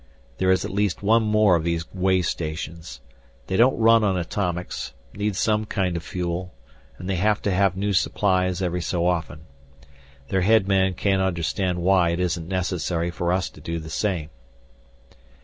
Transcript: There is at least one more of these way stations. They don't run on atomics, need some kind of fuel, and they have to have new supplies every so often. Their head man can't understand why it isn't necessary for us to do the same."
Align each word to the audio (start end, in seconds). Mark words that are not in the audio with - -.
There 0.39 0.49
is 0.49 0.65
at 0.65 0.73
least 0.73 1.03
one 1.03 1.21
more 1.21 1.55
of 1.55 1.63
these 1.63 1.85
way 1.93 2.23
stations. 2.23 3.01
They 3.45 3.55
don't 3.55 3.77
run 3.77 4.03
on 4.03 4.17
atomics, 4.17 4.93
need 5.13 5.35
some 5.35 5.65
kind 5.65 5.95
of 5.95 6.01
fuel, 6.01 6.55
and 6.97 7.07
they 7.07 7.17
have 7.17 7.39
to 7.43 7.51
have 7.51 7.77
new 7.77 7.93
supplies 7.93 8.63
every 8.63 8.81
so 8.81 9.05
often. 9.05 9.41
Their 10.29 10.41
head 10.41 10.67
man 10.67 10.95
can't 10.95 11.21
understand 11.21 11.83
why 11.83 12.09
it 12.09 12.19
isn't 12.19 12.47
necessary 12.47 13.11
for 13.11 13.31
us 13.31 13.47
to 13.51 13.61
do 13.61 13.77
the 13.77 13.91
same." 13.91 14.31